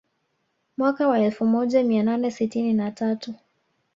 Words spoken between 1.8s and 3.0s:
mia nane sitini na